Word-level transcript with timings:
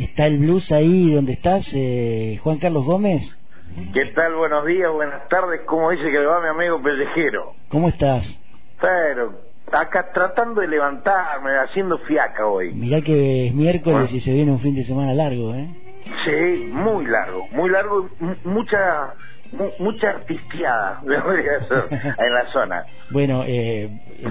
¿Está 0.00 0.26
el 0.26 0.38
blues 0.38 0.72
ahí 0.72 1.12
donde 1.12 1.34
estás, 1.34 1.70
eh, 1.74 2.38
Juan 2.42 2.56
Carlos 2.56 2.86
Gómez? 2.86 3.22
¿Qué 3.92 4.06
tal? 4.06 4.34
Buenos 4.34 4.64
días, 4.64 4.90
buenas 4.90 5.28
tardes. 5.28 5.60
¿Cómo 5.66 5.90
dice 5.90 6.04
que 6.04 6.18
le 6.18 6.24
va 6.24 6.40
mi 6.40 6.48
amigo 6.48 6.82
Pellejero? 6.82 7.52
¿Cómo 7.68 7.88
estás? 7.88 8.24
Pero, 8.80 9.34
acá 9.70 10.10
tratando 10.14 10.62
de 10.62 10.68
levantarme, 10.68 11.50
haciendo 11.58 11.98
fiaca 11.98 12.46
hoy. 12.46 12.72
Mirá 12.72 13.02
que 13.02 13.48
es 13.48 13.54
miércoles 13.54 14.10
y 14.10 14.20
se 14.20 14.32
viene 14.32 14.50
un 14.52 14.60
fin 14.60 14.74
de 14.74 14.84
semana 14.84 15.12
largo, 15.12 15.54
¿eh? 15.54 15.68
Sí, 16.24 16.70
muy 16.72 17.04
largo, 17.04 17.46
muy 17.52 17.68
largo, 17.68 18.08
mucha 18.44 19.14
mucha 19.78 20.10
artistiada 20.10 21.02
en 22.18 22.34
la 22.34 22.46
zona. 22.52 22.84
Bueno, 23.10 23.44
eh, 23.46 23.88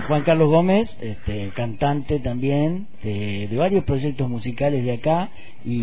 Juan 0.07 0.23
Carlos 0.23 0.49
Gómez, 0.49 0.97
este, 1.01 1.51
cantante 1.55 2.19
también 2.19 2.87
de, 3.03 3.49
varios 3.57 3.83
proyectos 3.83 4.29
musicales 4.29 4.85
de 4.85 4.93
acá 4.93 5.29
y, 5.65 5.81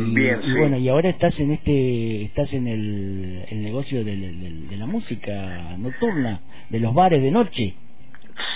bueno, 0.59 0.79
y 0.79 0.89
ahora 0.89 1.11
estás 1.11 1.39
en 1.41 1.53
este, 1.53 2.25
estás 2.25 2.55
en 2.55 2.67
el, 2.67 3.63
negocio 3.63 4.05
de, 4.05 4.77
la 4.77 4.87
música 4.87 5.77
nocturna, 5.79 6.41
de 6.71 6.81
los 6.81 6.95
bares 6.95 7.23
de 7.23 7.31
noche. 7.31 7.75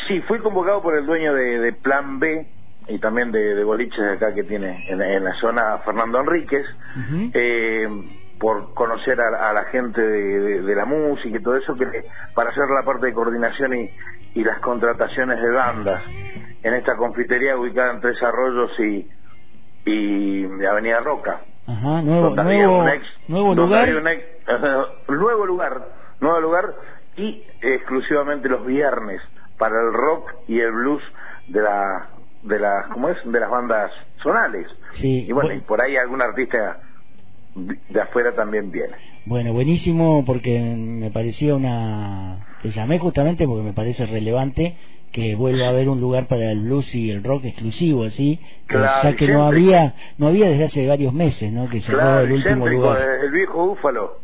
Sí, 0.09 0.21
fui 0.23 0.39
convocado 0.39 0.83
por 0.83 0.97
el 0.97 1.07
dueño 1.07 1.35
de, 1.35 1.73
Plan 1.73 2.19
B 2.19 2.47
y 2.89 2.99
también 2.99 3.31
de, 3.33 3.63
boliches 3.63 3.99
de 3.99 4.13
acá 4.13 4.35
que 4.35 4.45
tiene 4.45 4.87
en, 4.89 5.25
la 5.25 5.35
zona 5.41 5.79
Fernando 5.85 6.21
Enríquez 6.21 6.67
por 8.41 8.73
conocer 8.73 9.21
a, 9.21 9.53
la 9.53 9.65
gente 9.65 10.01
de, 10.01 10.75
la 10.75 10.87
música 10.87 11.37
y 11.37 11.43
todo 11.43 11.57
eso, 11.57 11.75
que 11.77 11.87
para 12.35 12.51
hacer 12.51 12.65
la 12.71 12.83
parte 12.85 13.07
de 13.07 13.13
coordinación 13.13 13.75
y, 13.75 13.91
y 14.35 14.43
las 14.43 14.59
contrataciones 14.61 15.41
de 15.43 15.51
bandas 15.51 16.03
en 16.63 16.75
esta 16.75 16.97
confitería 16.97 17.57
ubicada 17.59 17.93
en 17.93 18.01
Tres 18.01 18.23
Arroyos 18.23 18.71
y, 18.81 19.07
y 19.85 20.65
Avenida 20.65 21.01
Roca. 21.01 21.43
Ajá, 21.67 22.01
nuevo, 22.01 22.31
nuevo, 22.31 22.85
nuevo 23.29 23.55
lugar. 23.55 23.89
nuevo 25.07 25.47
lugar, 25.47 25.87
nuevo 26.21 26.41
lugar 26.41 26.75
y 27.17 27.45
exclusivamente 27.61 28.49
los 28.49 28.65
viernes 28.65 29.21
para 29.59 29.79
el 29.83 29.93
rock 29.93 30.33
y 30.49 30.59
el 30.61 30.73
blues 30.73 31.03
de 31.49 31.61
la 31.61 32.09
de 32.43 32.59
las 32.59 32.87
¿cómo 32.87 33.11
es? 33.11 33.19
de 33.23 33.39
las 33.39 33.51
bandas 33.51 33.93
zonales. 34.23 34.67
Sí, 34.93 35.27
y 35.29 35.33
bueno, 35.33 35.53
y 35.53 35.61
por 35.61 35.83
ahí 35.83 35.97
algún 35.99 36.23
artista 36.23 36.79
de 37.55 38.01
afuera 38.01 38.35
también 38.35 38.71
viene. 38.71 38.95
Bueno, 39.27 39.53
buenísimo 39.53 40.25
porque 40.25 40.59
me 40.59 41.11
parecía 41.11 41.55
una... 41.55 42.47
Te 42.63 42.71
llamé 42.71 42.99
justamente 42.99 43.47
porque 43.47 43.63
me 43.63 43.73
parece 43.73 44.07
relevante 44.07 44.77
que 45.13 45.35
vuelva 45.35 45.67
a 45.67 45.71
haber 45.71 45.89
un 45.89 46.01
lugar 46.01 46.27
para 46.27 46.51
el 46.53 46.61
blues 46.61 46.95
y 46.95 47.11
el 47.11 47.25
rock 47.25 47.47
exclusivo, 47.47 48.05
así, 48.05 48.39
ya 48.69 49.15
que 49.17 49.27
no 49.27 49.45
había 49.45 49.95
no 50.19 50.29
había 50.29 50.49
desde 50.49 50.65
hace 50.65 50.87
varios 50.87 51.13
meses, 51.13 51.53
¿no? 51.53 51.69
Que 51.69 51.81
cerró 51.81 52.21
el 52.21 52.33
último 52.33 52.69
lugar. 52.69 53.01
El 53.25 53.31
viejo 53.33 53.67
búfalo. 53.67 54.21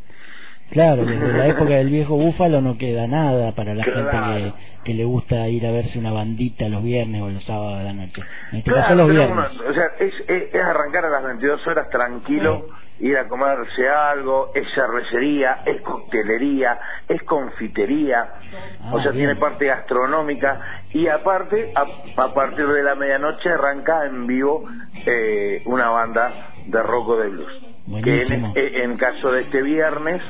Claro, 0.71 1.05
desde 1.05 1.33
la 1.33 1.47
época 1.47 1.75
del 1.75 1.91
viejo 1.91 2.17
búfalo 2.17 2.61
no 2.61 2.77
queda 2.77 3.07
nada 3.07 3.53
para 3.55 3.73
la 3.75 3.85
gente 3.85 4.11
que, 4.11 4.53
que, 4.85 4.95
le 4.95 5.05
gusta 5.05 5.49
ir 5.49 5.65
a 5.65 5.71
verse 5.71 5.97
una 5.97 6.11
bandita 6.13 6.69
los 6.69 6.83
viernes 6.83 7.23
o 7.23 7.31
los 7.31 7.45
sábados 7.45 7.79
de 7.79 7.85
la 7.85 7.93
noche. 7.93 8.23
En 8.51 8.59
este 8.59 8.73
caso 8.73 8.97
los 8.97 9.09
viernes. 9.09 9.61
o 9.61 9.73
sea, 9.73 9.85
es, 10.01 10.13
es, 10.27 10.61
arrancar 10.61 11.05
a 11.05 11.11
las 11.11 11.23
22 11.23 11.65
horas 11.69 11.89
tranquilo, 11.91 12.67
ir 13.01 13.17
a 13.17 13.29
comerse 13.29 13.89
algo, 13.89 14.53
es 14.55 14.67
cervecería, 14.75 15.63
es 15.67 15.83
coctelería, 15.83 16.79
es 17.09 17.23
confitería, 17.25 18.35
ah, 18.81 18.91
o 18.95 19.03
sea, 19.03 19.13
tiene 19.13 19.37
parte 19.37 19.67
gastronómica. 19.67 20.85
Y 20.93 21.09
aparte, 21.09 21.73
a, 21.75 22.35
partir 22.35 22.67
de 22.67 22.83
la 22.83 22.95
medianoche 22.95 23.51
arranca 23.51 24.07
en 24.07 24.27
vivo 24.27 24.65
eh, 25.05 25.63
una 25.67 25.91
banda 25.91 26.33
de 26.67 26.83
rock 26.83 27.09
o 27.09 27.17
de 27.19 27.29
blues. 27.29 27.63
Que 28.03 28.23
en, 28.23 28.53
en 28.57 28.97
caso 28.97 29.31
de 29.31 29.43
este 29.43 29.63
viernes 29.63 30.21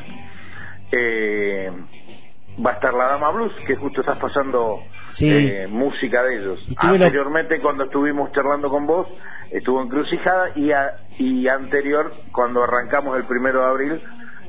eh, 0.93 1.71
va 2.65 2.71
a 2.71 2.75
estar 2.75 2.93
la 2.93 3.07
Dama 3.07 3.31
Blues, 3.31 3.53
que 3.67 3.77
justo 3.77 4.01
estás 4.01 4.19
pasando 4.19 4.83
eh, 5.21 5.67
música 5.69 6.23
de 6.23 6.37
ellos. 6.39 6.61
Anteriormente, 6.77 7.61
cuando 7.61 7.85
estuvimos 7.85 8.33
charlando 8.33 8.69
con 8.69 8.87
vos, 8.87 9.07
estuvo 9.51 9.83
Encrucijada 9.83 10.51
y, 10.57 10.71
y 11.23 11.49
anterior, 11.49 12.13
cuando 12.33 12.63
arrancamos 12.63 13.17
el 13.17 13.25
primero 13.25 13.61
de 13.61 13.67
abril, 13.67 14.03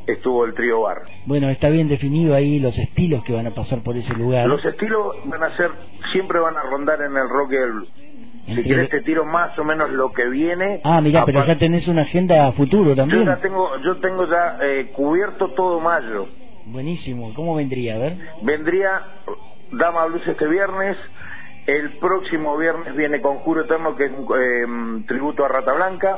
estuvo 0.08 0.46
el 0.46 0.54
trío 0.54 0.82
bar. 0.82 0.98
Bueno, 1.26 1.50
está 1.50 1.70
bien 1.70 1.88
definido 1.88 2.34
ahí 2.34 2.60
los 2.60 2.78
estilos 2.78 3.24
que 3.24 3.34
van 3.34 3.48
a 3.48 3.52
pasar 3.52 3.84
por 3.84 3.96
ese 3.98 4.14
lugar. 4.16 4.48
Los 4.48 4.64
estilos 4.66 5.16
van 5.26 5.44
a 5.44 5.56
ser, 5.58 5.72
siempre 6.12 6.40
van 6.40 6.58
a 6.58 6.64
rondar 6.64 7.02
en 7.02 7.16
el 7.16 7.30
rock 7.30 7.52
y 7.52 7.56
el 7.56 8.56
Si 8.56 8.64
quieres 8.64 8.90
te 8.90 9.02
tiro 9.02 9.26
más 9.26 9.58
o 9.60 9.64
menos 9.64 9.92
lo 9.92 10.12
que 10.14 10.28
viene. 10.30 10.82
Ah, 10.84 11.02
mira, 11.02 11.26
pero 11.26 11.46
ya 11.46 11.58
tenés 11.58 11.88
una 11.88 12.04
agenda 12.04 12.52
futuro 12.54 12.96
también. 12.96 13.26
Yo 13.26 13.32
ya 13.36 13.42
tengo, 13.42 13.70
yo 13.84 13.98
tengo 13.98 14.26
ya 14.28 14.58
eh, 14.62 14.92
cubierto 14.94 15.50
todo 15.50 15.82
mayo. 15.82 16.28
Buenísimo. 16.66 17.34
¿Cómo 17.34 17.56
vendría? 17.56 17.96
A 17.96 17.98
ver. 17.98 18.18
Vendría 18.42 19.02
Dama 19.72 20.06
Blues 20.06 20.28
este 20.28 20.48
viernes. 20.48 20.98
El 21.66 21.98
próximo 22.00 22.58
viernes 22.58 22.96
viene 22.96 23.22
Conjuro 23.22 23.62
Eterno, 23.62 23.96
que 23.96 24.06
es 24.06 24.12
un 24.12 24.28
em, 24.42 25.06
tributo 25.06 25.44
a 25.44 25.50
Rata 25.50 25.74
Blanca. 25.74 26.18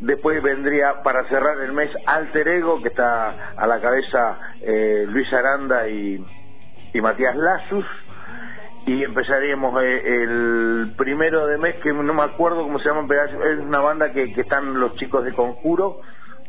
Después 0.00 0.42
vendría, 0.42 1.02
para 1.02 1.24
cerrar 1.28 1.60
el 1.60 1.72
mes, 1.72 1.90
Alter 2.06 2.48
Ego, 2.48 2.82
que 2.82 2.88
está 2.88 3.52
a 3.56 3.66
la 3.66 3.80
cabeza 3.80 4.38
eh, 4.60 5.06
Luis 5.08 5.32
Aranda 5.32 5.88
y, 5.88 6.24
y 6.92 7.00
Matías 7.00 7.36
Lazus. 7.36 7.86
Y 8.86 9.04
empezaríamos 9.04 9.80
eh, 9.82 10.22
el 10.22 10.94
primero 10.96 11.46
de 11.46 11.58
mes, 11.58 11.76
que 11.76 11.92
no 11.92 12.14
me 12.14 12.22
acuerdo 12.22 12.62
cómo 12.62 12.78
se 12.78 12.88
llama, 12.88 13.06
es 13.14 13.60
una 13.60 13.80
banda 13.80 14.12
que, 14.12 14.32
que 14.32 14.40
están 14.40 14.80
los 14.80 14.96
chicos 14.96 15.24
de 15.24 15.32
Conjuro 15.32 16.00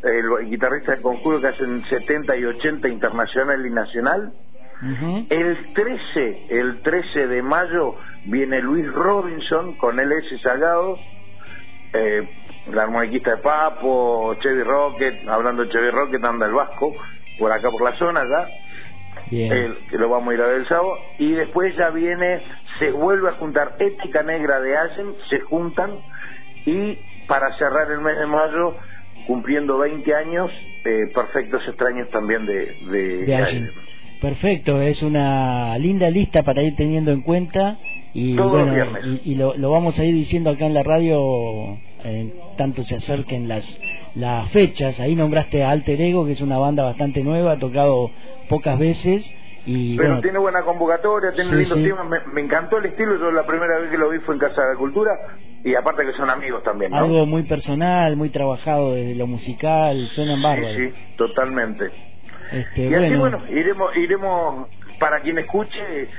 el 0.03 0.49
guitarrista 0.49 0.95
de 0.95 1.01
conjuro 1.01 1.41
que 1.41 1.47
hacen 1.47 1.83
70 1.89 2.35
y 2.37 2.45
80 2.45 2.87
internacional 2.87 3.65
y 3.65 3.69
nacional. 3.69 4.33
El 4.81 5.73
13, 5.73 6.45
el 6.50 6.81
13 6.81 7.28
de 7.28 7.41
mayo 7.41 7.95
viene 8.25 8.62
Luis 8.62 8.90
Robinson 8.91 9.75
con 9.75 10.00
LS 10.00 10.41
Salgado, 10.41 10.97
eh, 11.94 12.29
la 12.72 12.84
armoniquista 12.84 13.31
de 13.31 13.38
Papo, 13.41 14.35
Chevy 14.35 14.63
Rocket, 14.63 15.28
hablando 15.28 15.66
de 15.66 15.72
Chevy 15.72 15.89
Rocket 15.89 16.23
anda 16.23 16.45
el 16.45 16.53
Vasco, 16.53 16.95
por 17.38 17.51
acá 17.51 17.69
por 17.72 17.84
la 17.84 17.97
zona 17.97 18.22
ya, 18.23 18.47
que 19.29 19.97
lo 19.97 20.09
vamos 20.09 20.31
a 20.31 20.34
ir 20.35 20.41
a 20.41 20.47
ver 20.47 20.62
el 20.62 20.68
sábado, 20.68 20.97
y 21.18 21.34
después 21.34 21.75
ya 21.75 21.89
viene, 21.89 22.41
se 22.79 22.91
vuelve 22.91 23.29
a 23.29 23.34
juntar 23.34 23.75
Ética 23.79 24.23
Negra 24.23 24.62
de 24.62 24.78
Allen, 24.78 25.16
se 25.29 25.41
juntan, 25.41 26.00
y 26.66 26.97
para 27.28 27.53
cerrar 27.57 27.91
el 27.91 28.00
mes 28.00 28.18
de 28.18 28.28
mayo 28.28 28.75
cumpliendo 29.28 29.78
20 29.78 30.16
años, 30.16 30.51
eh, 30.85 31.12
Perfectos 31.13 31.68
Extraños 31.68 32.09
también 32.09 32.45
de, 32.45 32.78
de, 32.89 33.72
Perfecto, 34.22 34.81
es 34.81 35.02
una 35.02 35.78
linda 35.78 36.09
lista 36.09 36.44
para 36.44 36.62
ir 36.62 36.75
teniendo 36.75 37.12
en 37.12 37.22
cuenta 37.22 37.78
y, 38.13 38.35
bueno, 38.35 38.74
y, 39.24 39.35
lo, 39.35 39.56
lo, 39.56 39.72
vamos 39.72 39.97
a 39.97 40.03
ir 40.03 40.13
diciendo 40.13 40.50
acá 40.50 40.66
en 40.66 40.74
la 40.74 40.84
radio 40.84 41.78
eh, 42.03 42.34
tanto 42.57 42.84
se 42.84 42.96
acerquen 42.96 43.47
las 43.47 43.80
las 44.16 44.50
fechas. 44.50 45.00
Ahí 45.00 45.16
nombraste 45.16 45.63
a 45.63 45.69
Alter 45.69 46.02
Ego, 46.02 46.25
que 46.25 46.34
es 46.34 46.41
una 46.41 46.57
banda 46.57 46.84
bastante 46.84 47.24
nueva, 47.24 47.53
ha 47.53 47.59
tocado 47.59 48.12
pocas 48.50 48.78
veces 48.78 49.34
pero 49.97 50.22
tiene 50.22 50.40
buena 50.40 50.63
convocatoria, 50.63 51.31
tiene 51.31 51.56
lindos 51.56 51.78
temas, 51.78 52.25
me, 52.34 52.41
encantó 52.41 52.78
el 52.78 52.86
estilo, 52.86 53.18
yo 53.18 53.31
la 53.31 53.46
primera 53.46 53.78
vez 53.80 53.91
que 53.91 53.97
lo 53.97 54.09
vi 54.09 54.19
fue 54.19 54.36
en 54.36 54.40
Casa 54.40 54.62
de 54.62 54.74
la 54.74 54.80
Cultura 54.80 55.12
y 55.63 55.75
aparte 55.75 56.06
que 56.06 56.13
son 56.13 56.30
amigos 56.30 56.63
también. 56.63 56.94
Algo 56.94 57.25
muy 57.25 57.44
personal, 57.44 58.16
muy 58.16 58.30
trabajado 58.30 58.94
desde 58.94 59.16
lo 59.16 59.28
musical, 59.28 60.07
suenan 60.07 60.41
bárbaros. 60.41 60.75
Sí, 60.75 60.90
sí, 60.90 61.16
totalmente. 61.18 61.91
Este, 62.51 62.81
y 62.81 62.93
así 62.93 63.15
bueno, 63.15 63.41
iremos, 63.49 63.95
iremos 63.95 64.67
para 64.99 65.21
quien 65.21 65.37
escuche, 65.37 66.09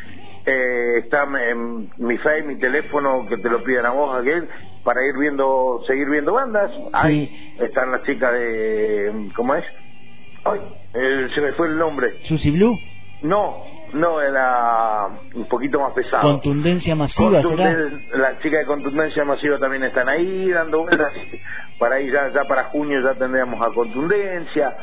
eh, 0.47 0.99
está 0.99 1.25
en 1.51 1.91
mi 1.99 2.17
face, 2.19 2.43
mi 2.43 2.59
teléfono, 2.59 3.27
que 3.29 3.37
te 3.39 3.49
lo 3.49 3.63
pidan 3.63 3.87
a 3.87 3.91
vos, 3.91 4.17
aquel, 4.19 4.49
para 4.85 5.05
ir 5.07 5.17
viendo, 5.19 5.83
seguir 5.87 6.09
viendo 6.09 6.33
bandas. 6.33 6.71
Ahí 6.93 7.55
están 7.59 7.91
las 7.93 8.03
chicas 8.05 8.33
de, 8.33 9.31
¿cómo 9.35 9.55
es? 9.55 9.65
Ay, 10.45 10.61
se 11.35 11.41
me 11.41 11.53
fue 11.53 11.69
el 11.69 11.79
nombre. 11.79 12.19
Susi 12.25 12.51
Blue. 12.51 12.77
No, 13.23 13.63
no, 13.93 14.21
era 14.23 15.09
un 15.35 15.47
poquito 15.47 15.79
más 15.81 15.93
pesado. 15.93 16.23
¿Contundencia 16.23 16.95
masiva 16.95 17.43
será? 17.43 17.73
Las 18.15 18.39
chicas 18.41 18.61
de 18.61 18.67
contundencia 18.67 19.25
masiva 19.25 19.59
también 19.59 19.83
están 19.85 20.09
ahí 20.09 20.49
dando 20.51 20.83
vueltas. 20.83 21.13
Para 21.79 21.97
ahí 21.97 22.11
ya, 22.11 22.31
ya 22.33 22.45
para 22.49 22.65
junio 22.65 23.03
ya 23.03 23.15
tendríamos 23.15 23.61
a 23.61 23.73
contundencia. 23.75 24.75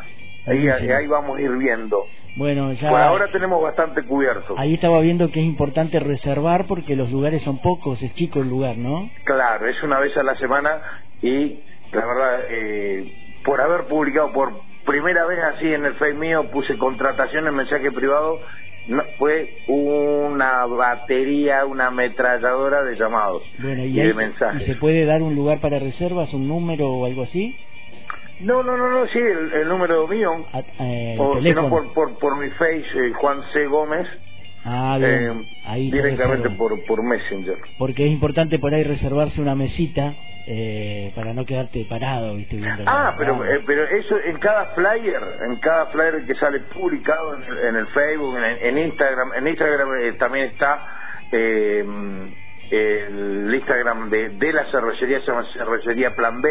Ahí, 0.48 0.68
ahí 0.68 1.08
vamos 1.08 1.38
a 1.38 1.42
ir 1.42 1.52
viendo. 1.58 2.06
Bueno, 2.36 2.72
ya... 2.74 2.90
Por 2.90 3.00
ahora 3.00 3.28
tenemos 3.32 3.62
bastante 3.62 4.04
cubierto. 4.04 4.56
Ahí 4.58 4.76
estaba 4.76 5.00
viendo 5.02 5.30
que 5.32 5.40
es 5.40 5.46
importante 5.46 6.00
reservar 6.00 6.66
porque 6.68 6.96
los 6.96 7.12
lugares 7.12 7.44
son 7.44 7.62
pocos, 7.62 8.02
es 8.02 8.14
chico 8.14 8.42
el 8.42 8.50
lugar, 8.50 8.78
¿no? 8.78 9.10
Claro, 9.24 9.68
es 9.68 9.82
una 9.84 10.00
vez 10.00 10.16
a 10.16 10.24
la 10.24 10.36
semana 10.36 10.82
y 11.22 11.60
la 11.92 12.06
verdad, 12.06 12.40
eh, 12.50 13.14
por 13.44 13.60
haber 13.60 13.86
publicado 13.88 14.32
por 14.32 14.54
primera 14.86 15.26
vez 15.26 15.40
así 15.56 15.74
en 15.74 15.86
el 15.86 15.96
Facebook 15.96 16.22
mío 16.22 16.52
puse 16.52 16.78
contratación 16.78 17.48
en 17.48 17.56
mensaje 17.56 17.92
privado 17.92 18.40
no, 18.88 19.04
fue 19.18 19.64
una 19.68 20.66
batería, 20.66 21.66
una 21.66 21.88
ametralladora 21.88 22.84
de 22.84 22.96
llamados 22.96 23.44
y, 23.60 23.94
de 23.94 24.14
mensajes. 24.14 24.62
¿Y 24.62 24.66
se 24.66 24.76
puede 24.76 25.06
dar 25.06 25.22
un 25.22 25.36
lugar 25.36 25.60
para 25.60 25.80
reservas, 25.80 26.34
un 26.34 26.48
número 26.48 26.88
o 26.90 27.06
algo 27.06 27.24
así? 27.24 27.56
No, 28.40 28.62
no, 28.62 28.78
no, 28.78 28.90
no, 28.90 29.08
sí, 29.08 29.20
el, 29.20 29.68
número 29.68 30.08
mío. 30.08 30.30
Ah, 30.54 30.62
eh, 30.80 31.18
o 31.20 31.42
si 31.42 31.54
no, 31.54 31.70
por, 31.70 31.92
por, 31.94 32.20
por 32.20 32.38
mi 32.38 32.50
face, 32.52 32.86
eh, 32.96 33.14
Juan 33.20 33.42
C. 33.52 33.66
Gómez. 33.66 34.08
Ah, 34.64 34.98
bien. 35.00 35.10
Eh, 35.10 35.44
ahí 35.66 35.90
directamente 35.90 36.50
por, 36.52 36.86
por 36.86 37.04
Messenger. 37.04 37.58
Porque 37.78 38.06
es 38.06 38.12
importante 38.12 38.60
por 38.60 38.74
ahí 38.74 38.84
reservarse 38.84 39.42
una 39.42 39.56
mesita 39.56 40.16
eh, 40.46 41.12
para 41.16 41.34
no 41.34 41.46
quedarte 41.46 41.86
parado, 41.90 42.36
viste, 42.36 42.58
viendo 42.58 42.84
Ah, 42.86 43.16
pero, 43.18 43.44
eh, 43.46 43.64
pero 43.66 43.84
eso 43.84 44.18
en 44.18 44.38
cada 44.40 44.68
flyer, 44.76 45.22
en 45.46 45.56
cada 45.58 45.88
flyer 45.88 46.26
que 46.26 46.36
sale 46.36 46.60
publicado 46.74 47.36
en 47.36 47.76
el, 47.76 47.88
Facebook, 47.88 48.38
en, 48.38 48.78
Instagram, 48.78 49.34
en 49.36 49.48
Instagram 49.48 49.90
eh, 50.02 50.14
también 50.14 50.46
está 50.48 50.86
el 51.32 52.34
Instagram 53.54 54.10
de, 54.10 54.30
de 54.30 54.54
la 54.54 54.66
cervecería, 54.72 55.20
se 55.22 55.28
llama 55.28 55.46
Cervecería 55.54 56.16
Plan 56.16 56.42
B 56.42 56.50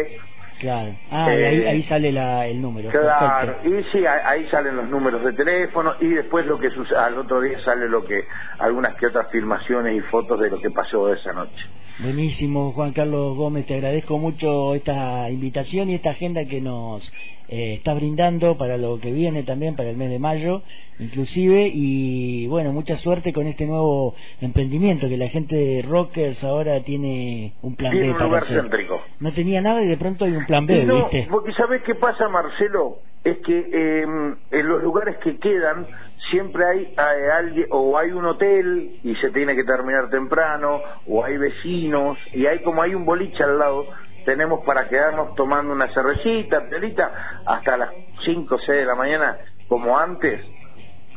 Claro. 0.59 0.95
Ah, 1.11 1.25
ahí, 1.25 1.65
ahí, 1.65 1.83
sale 1.83 2.11
la, 2.11 2.47
el 2.47 2.61
número. 2.61 2.89
Claro, 2.89 3.59
y 3.63 3.83
sí, 3.91 4.03
ahí 4.05 4.47
salen 4.49 4.75
los 4.75 4.89
números 4.89 5.23
de 5.23 5.33
teléfono 5.33 5.95
y 5.99 6.09
después 6.09 6.45
lo 6.45 6.57
que 6.57 6.71
sucede, 6.71 6.97
al 6.97 7.17
otro 7.17 7.41
día 7.41 7.59
sale 7.63 7.87
lo 7.87 8.03
que, 8.03 8.27
algunas 8.59 8.95
que 8.95 9.07
otras 9.07 9.29
filmaciones 9.31 9.95
y 9.95 10.01
fotos 10.01 10.39
de 10.39 10.49
lo 10.49 10.59
que 10.59 10.71
pasó 10.71 11.13
esa 11.13 11.31
noche. 11.33 11.63
Buenísimo, 11.99 12.73
Juan 12.73 12.93
Carlos 12.93 13.35
Gómez, 13.35 13.65
te 13.65 13.73
agradezco 13.73 14.19
mucho 14.19 14.75
esta 14.75 15.31
invitación 15.31 15.89
y 15.89 15.95
esta 15.95 16.11
agenda 16.11 16.45
que 16.45 16.61
nos 16.61 17.11
eh, 17.49 17.73
está 17.73 17.95
brindando 17.95 18.55
para 18.55 18.77
lo 18.77 18.99
que 18.99 19.11
viene 19.11 19.41
también, 19.41 19.75
para 19.75 19.89
el 19.89 19.97
mes 19.97 20.11
de 20.11 20.19
mayo, 20.19 20.61
inclusive, 20.99 21.71
y 21.73 22.45
bueno, 22.49 22.71
mucha 22.71 22.97
suerte 22.97 23.33
con 23.33 23.47
este 23.47 23.65
nuevo 23.65 24.13
emprendimiento, 24.41 25.09
que 25.09 25.17
la 25.17 25.29
gente 25.29 25.55
de 25.55 25.81
Rockers 25.81 26.43
ahora 26.43 26.83
tiene 26.83 27.53
un 27.63 27.75
plan 27.75 27.91
B. 27.91 28.11
para 28.11 28.25
lugar 28.25 28.45
céntrico. 28.45 29.01
No 29.19 29.31
tenía 29.31 29.61
nada 29.61 29.81
y 29.81 29.87
de 29.87 29.97
pronto 29.97 30.25
hay 30.25 30.33
un 30.33 30.45
plan 30.45 30.67
B, 30.67 30.85
no, 30.85 30.97
¿viste? 30.97 31.27
Porque 31.31 31.51
¿sabés 31.53 31.81
qué 31.81 31.95
pasa, 31.95 32.29
Marcelo? 32.29 32.99
Es 33.23 33.37
que 33.39 33.57
em, 34.03 34.35
en 34.51 34.67
los 34.67 34.83
lugares 34.83 35.17
que 35.23 35.37
quedan 35.39 35.87
siempre 36.29 36.63
hay, 36.65 36.93
alguien 37.29 37.67
o 37.69 37.97
hay 37.97 38.11
un 38.11 38.25
hotel 38.25 38.99
y 39.03 39.15
se 39.15 39.31
tiene 39.31 39.55
que 39.55 39.63
terminar 39.63 40.09
temprano 40.09 40.81
o 41.07 41.23
hay 41.23 41.37
vecinos 41.37 42.17
y 42.33 42.45
hay 42.45 42.61
como 42.63 42.81
hay 42.81 42.95
un 42.95 43.05
boliche 43.05 43.43
al 43.43 43.57
lado 43.57 43.87
tenemos 44.27 44.65
para 44.65 44.89
quedarnos 44.89 45.35
tomando 45.35 45.71
una 45.71 45.87
cervecita, 45.93 46.67
telita, 46.67 47.41
hasta 47.45 47.77
las 47.77 47.91
5 48.25 48.55
o 48.55 48.57
6 48.57 48.67
de 48.67 48.85
la 48.85 48.93
mañana 48.93 49.37
como 49.69 49.97
antes. 49.97 50.41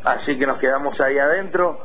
Así 0.05 0.39
que 0.39 0.47
nos 0.47 0.59
quedamos 0.59 0.99
ahí 1.01 1.19
adentro 1.19 1.85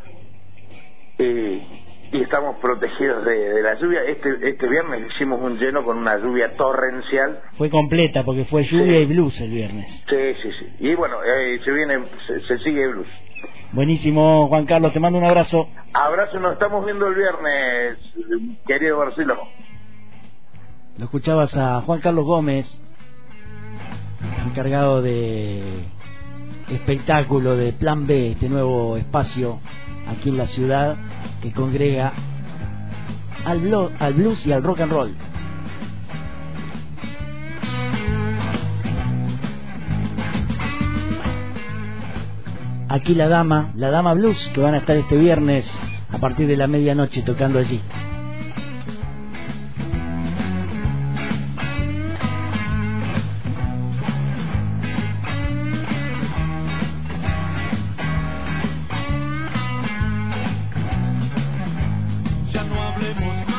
y, 2.16 2.22
estamos 2.22 2.58
protegidos 2.58 3.26
de, 3.26 3.62
la 3.62 3.76
lluvia. 3.80 4.04
Este, 4.04 4.50
este 4.50 4.68
viernes 4.68 5.12
hicimos 5.14 5.42
un 5.42 5.58
lleno 5.58 5.84
con 5.84 5.98
una 5.98 6.18
lluvia 6.18 6.56
torrencial. 6.56 7.42
Fue 7.58 7.70
completa 7.70 8.24
porque 8.24 8.46
fue 8.46 8.64
lluvia 8.64 9.00
y 9.00 9.06
blues 9.06 9.40
el 9.42 9.52
viernes. 9.52 10.06
Sí, 10.10 10.34
sí, 10.42 10.50
sí. 10.60 10.76
Y 10.80 10.96
bueno, 10.96 11.18
eh, 11.24 11.60
se 11.64 11.72
viene, 11.72 12.04
se, 12.48 12.58
sigue 12.60 12.88
blues. 12.88 13.08
Buenísimo, 13.74 14.48
Juan 14.48 14.66
Carlos, 14.66 14.94
te 14.94 15.00
mando 15.00 15.20
un 15.20 15.26
abrazo. 15.26 15.68
Abrazo, 15.94 16.40
nos 16.40 16.54
estamos 16.54 16.86
viendo 16.86 17.08
el 17.08 17.16
viernes, 17.16 17.98
querido 18.66 18.98
Barcelona. 18.98 19.42
Lo 20.98 21.06
escuchabas 21.06 21.56
a 21.58 21.82
Juan 21.82 22.00
Carlos 22.00 22.26
Gómez, 22.26 22.82
encargado 24.46 25.02
de 25.02 25.84
espectáculo 26.70 27.58
de 27.58 27.74
Plan 27.74 28.08
B, 28.08 28.32
este 28.32 28.48
nuevo 28.50 28.98
espacio 28.98 29.60
aquí 30.08 30.30
en 30.30 30.38
la 30.38 30.48
ciudad 30.48 30.96
que 31.42 31.52
congrega 31.52 32.14
al, 33.46 33.92
al 34.00 34.14
blues 34.14 34.46
y 34.46 34.52
al 34.52 34.64
rock 34.64 34.82
and 34.82 34.92
roll. 34.92 35.16
Aquí 42.88 43.14
la 43.14 43.28
dama, 43.28 43.72
la 43.76 43.92
dama 43.92 44.14
blues, 44.14 44.50
que 44.54 44.62
van 44.62 44.74
a 44.74 44.78
estar 44.78 44.96
este 44.96 45.18
viernes 45.18 45.70
a 46.12 46.18
partir 46.18 46.48
de 46.48 46.56
la 46.56 46.68
medianoche 46.68 47.24
tocando 47.24 47.60
allí. 47.60 47.82
Por 62.96 63.55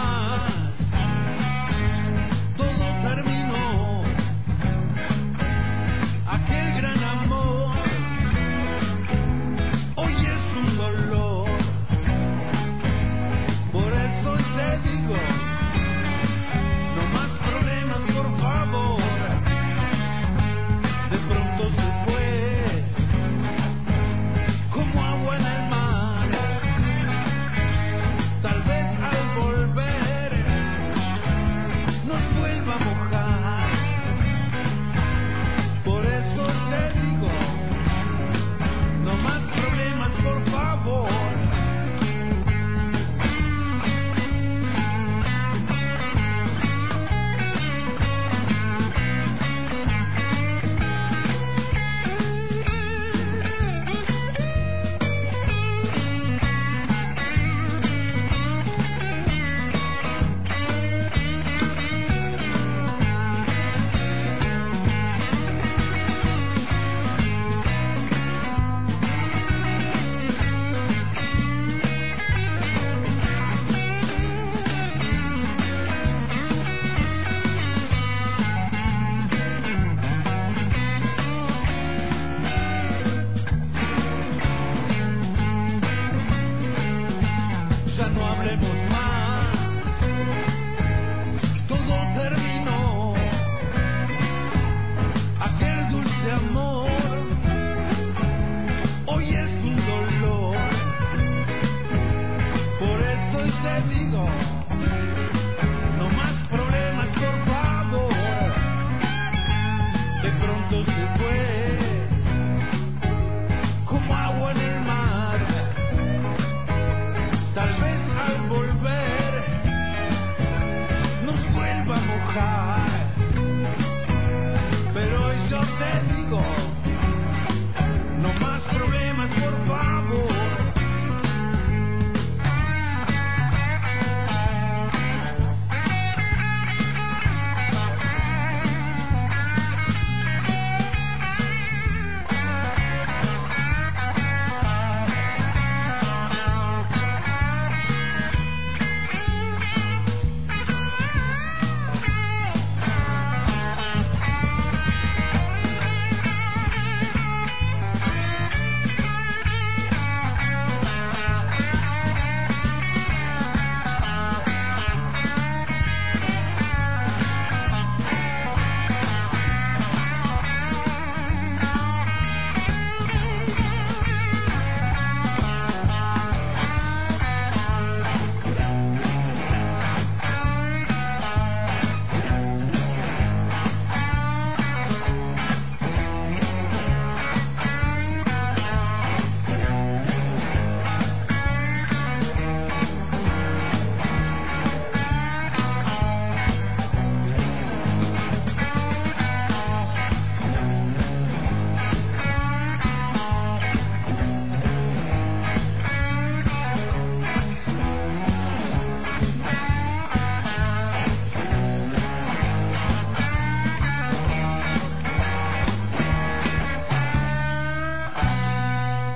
bendigo. 103.81 104.56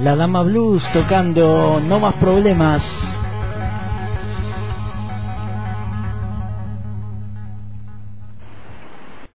La 0.03 0.17
Dama 0.17 0.43
Blues 0.43 0.83
tocando 0.95 1.79
No 1.79 2.01
Más 2.01 2.15
Problemas. 2.15 2.83